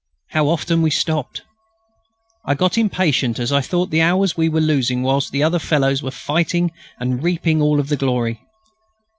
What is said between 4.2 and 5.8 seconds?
we were losing whilst the other